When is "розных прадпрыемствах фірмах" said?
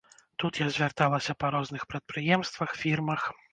1.57-3.31